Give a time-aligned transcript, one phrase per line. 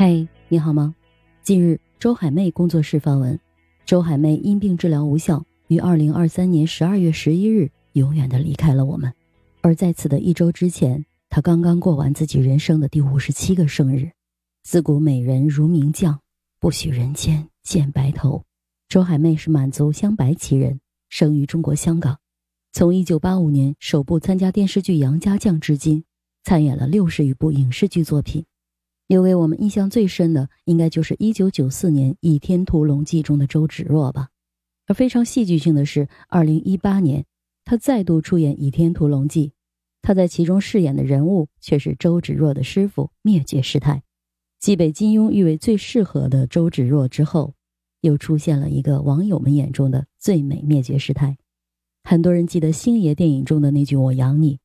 [0.00, 0.94] 嘿，你好吗？
[1.42, 3.36] 近日，周海媚工作室发文，
[3.84, 9.12] 周海媚因病治疗无效，于二零二三年十二月十一日永远的离开了我们。
[9.60, 14.08] 而在此的一周之前，她刚刚过完自己人生的第五十七个生日。
[14.62, 16.20] 自古美人如名将，
[16.60, 18.44] 不许人间见白头。
[18.88, 20.78] 周海媚是满族镶白旗人，
[21.08, 22.16] 生于中国香港。
[22.70, 26.04] 从一九八五年首部参加电视剧《杨家将》至今，
[26.44, 28.44] 参演了六十余部影视剧作品。
[29.08, 34.28] 留给我们印象最深的，应该就是一九九四年《倚天屠龙记》中的周芷若吧。
[34.86, 37.24] 而非常戏剧性的是，二零一八年，
[37.64, 39.48] 她再度出演《倚天屠龙记》，
[40.02, 44.02] 她在其中饰演的人物却是周芷若的师傅灭绝师太。
[44.60, 47.54] 继被金庸誉为最适合的周芷若之后，
[48.02, 51.38] 又出现了一个网友们眼中的最美灭绝师太。
[52.04, 54.58] 很多人记得星爷电影中的那句“我养你”，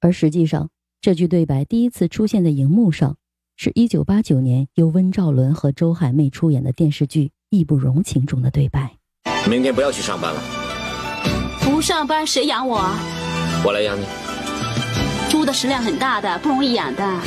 [0.00, 0.70] 而实际上，
[1.02, 3.18] 这句对白第一次出现在荧幕上。
[3.56, 8.96] 是一九八九年由温兆伦和周海媚出演的电视剧《义不容情》中的对白。
[9.48, 10.40] 明天不要去上班了。
[11.60, 12.80] 不上班谁养我？
[13.64, 14.04] 我来养你。
[15.30, 17.20] 猪的食量很大的，不容易养的。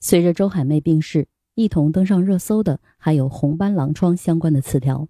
[0.00, 5.06] 随着周海媚病逝，一同登上热搜的还有红斑狼疮相关的词条。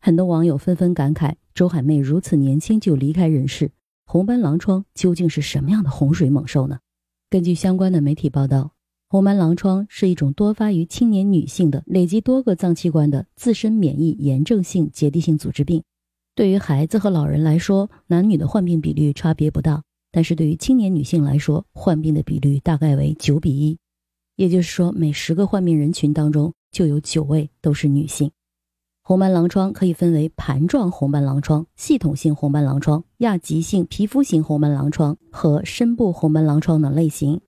[0.00, 3.72] 很多网友纷纷感慨：周海媚如此年轻就离开人世，
[4.06, 6.78] 红斑狼疮究竟是什么样的洪水猛兽呢？
[7.30, 8.72] 根据相关的媒体报道，
[9.08, 15.80] 红斑狼疮是一种多发于青年女性的累积多个脏器官的自身免疫炎症性结缔性组织病。
[16.34, 23.78] 对于孩子和老人来说，男女的患病比率差别不大，但是对于青年女性来说，患病的比率大概为九比一，
[24.34, 28.28] 也就是说，每十个患病人群当中就有九位都是女性。
[29.02, 37.40] 红斑狼疮可以分为盘状红斑狼疮、系统性红斑狼疮、亚急性皮肤型红斑狼疮和深部红斑狼疮等类型。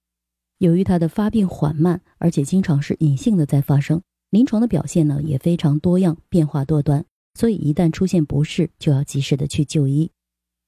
[0.58, 7.04] 由于它的发病缓慢，而且经常是隐性的在发生，临床的表现呢也非常多样、变化多端，
[7.34, 10.10] 所以一旦出现不适，就要及时的去就医。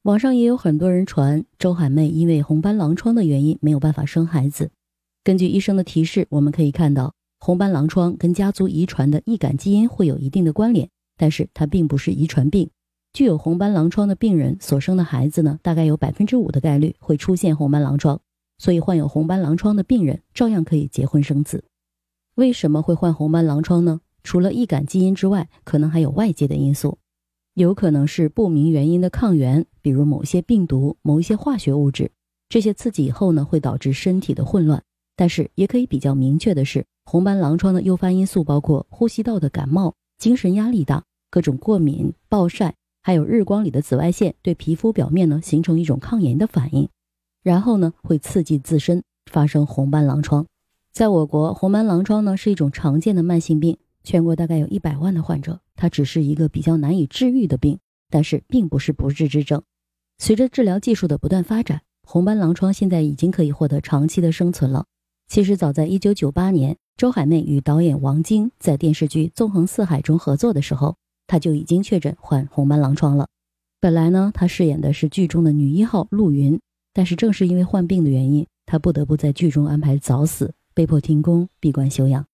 [0.03, 4.71] 网上也有很多人传周海媚因为红斑狼疮的原因没有办法生孩子。
[5.25, 7.14] 根据医生的提示，我们可以看到。
[7.45, 10.89] 红斑狼疮跟家族遗传的易感基因会有一定的关联，
[11.19, 12.71] 但是它并不是遗传病。
[13.13, 18.19] 具有红斑狼疮的病人所生的孩子呢，大概有百分之五的概率会出现红斑狼疮，
[18.57, 21.65] 所以患有红斑狼疮的病人照样可以结婚生子。
[22.37, 24.01] 为什么会患红斑狼疮呢？
[24.23, 26.97] 除了易感基因之外，可能还有外界的因素，
[27.53, 32.11] 有可能是不明原因的抗原，比如某些病毒、某一些化学物质，
[32.49, 34.83] 这些刺激以后呢，会导致身体的混乱。
[35.17, 36.85] 但是也可以比较明确的是。
[37.07, 46.89] 红斑狼疮的诱发因素包括呼吸道的感冒、精神压力大、各种过敏、暴晒，还有日光里的紫外线对皮肤表面呢形成一种抗炎的反应，
[47.43, 50.47] 然后呢会刺激自身发生红斑狼疮。
[50.93, 59.63] 在我国，红斑狼疮呢是一种常见的慢性病，全国大概有一百万的患者，它只是一个比较难以治愈的病，但是并不是不治之症。
[60.17, 64.87] 随着治疗技术的不断发展，红斑狼疮现在已经可以获得长期的生存了。
[65.27, 66.77] 其实早在一九九八年。
[66.97, 70.95] 周海媚与导演王晶在电视剧《纵横四海》中合作的时候，
[71.27, 73.27] 她就已经确诊患红斑狼疮了。
[73.81, 76.61] 本来呢，她饰演的是剧中的女一号陆云，
[76.93, 82.25] 但是正是因为患病的原因，她不得不在剧中安排早死，被迫停工闭关休养。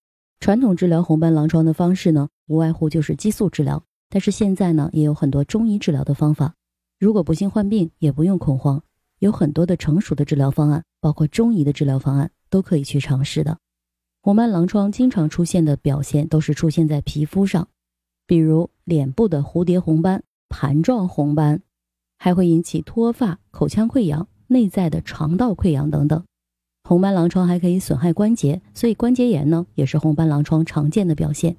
[0.41, 6.55] 传统治疗红斑狼疮的方式呢，无外乎就是激素治疗，但是现在呢，也有很多中医治疗的方法。
[6.99, 8.83] 如果不幸患病，也不用恐慌，
[9.21, 13.59] 有很多的成熟的治疗方案，包括中医的治疗方案，都可以去尝试的。
[14.21, 17.69] 红斑狼疮经常出现的表现都是出现在皮肤上，
[18.27, 21.62] 比如脸部的蝴蝶红斑、盘状红斑，
[22.19, 26.22] 还会引起脱发、口腔溃疡、内在的肠道溃疡等等。
[26.83, 31.56] 红斑狼疮还可以损害关节，所以关节炎呢也是红斑狼疮常见的表现。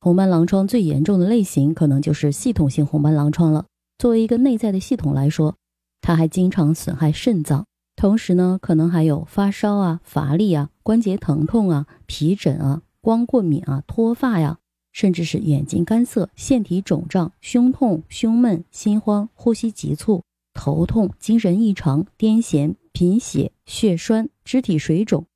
[0.00, 3.64] 红斑狼疮最严重的类型可能就是系统性红斑狼疮了。
[3.98, 5.56] 作为一个内在的系统来说，
[6.02, 7.64] 它还经常损害肾脏。
[7.96, 14.58] 同时呢，可能还有发烧啊、乏力啊、关节疼痛啊、皮疹啊、光过敏啊、脱发呀，
[14.92, 20.22] 甚至是眼睛干涩、腺体肿胀、胸痛、胸闷、心慌、呼吸急促、
[20.52, 25.26] 头痛、精神异常、癫痫、贫血、血栓、肢体水肿、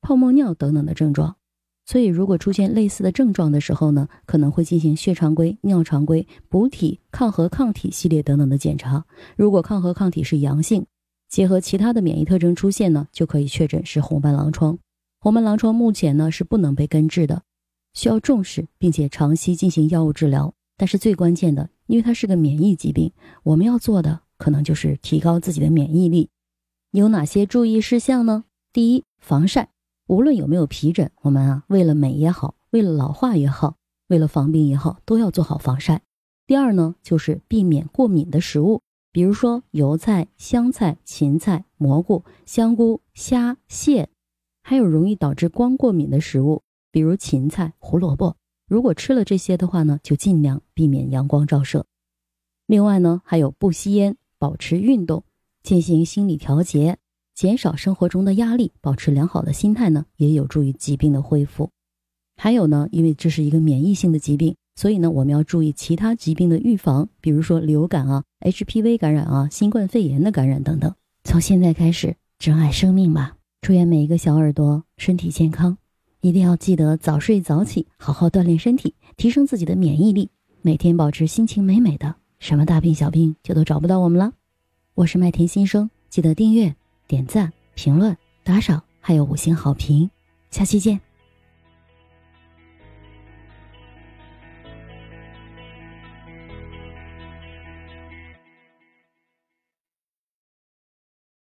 [0.00, 1.36] 泡沫尿等等的症状。
[1.86, 9.06] 所以，如果出现类似的症状的时候呢，可能会进行血常规、尿常规、补体、抗核抗体系列等等的检查。
[9.36, 10.84] 如果抗核抗体是阳性，
[11.28, 14.78] 结合其他的免疫特征出现呢，就可以确诊是红斑狼疮。
[15.20, 17.42] 红斑狼疮目前呢是不能被根治的，
[17.92, 20.54] 需要重视并且长期进行药物治疗。
[20.76, 26.30] 但是最关键的，因为它是个免疫疾病，我们要做的可能就是提高自己的免疫力。
[26.92, 28.44] 有哪些注意事项呢？
[28.72, 29.70] 第一，防晒，
[30.06, 33.76] 无论有没有皮疹，我们啊，为了美也好，为了老化也好，
[34.06, 36.02] 为了防病也好，都要做好防晒。
[36.46, 44.08] 第二呢，就是避免过敏的食物，比如说油菜、香菜、芹菜、蘑菇、香菇、虾、蟹，
[44.62, 46.62] 还有容易导致光过敏的食物，
[46.92, 48.36] 比如芹菜、胡萝卜。
[48.68, 51.86] 如果吃了这些的话呢，就尽量避免阳光照射。
[52.66, 55.24] 另外呢，还有不吸烟、保持运动、
[55.62, 56.98] 进行心理调节、
[57.34, 61.70] 减少生活中的压力、保持良好的心态呢，也有助于疾病的恢复。
[62.36, 70.94] 还有呢，因为这是一个免疫性的疾病，所以呢，我们要注意其他疾病的预防，比如说流感啊、HPV 感染啊、新冠肺炎的感染等等。
[71.24, 73.34] 从现在开始，珍爱生命吧！
[73.60, 75.76] 祝愿每一个小耳朵身体健康。
[76.20, 80.30] 一定要记得早睡早起，好好锻炼身体，提升自己的免疫力，
[80.62, 84.32] 每天保持心情美美的，什么大病小病就都找不到我们了。
[84.94, 86.72] 我是麦田新生，记得订阅、
[87.08, 90.08] 点赞、评论、打赏，还有五星好评。
[90.52, 91.07] 下期见。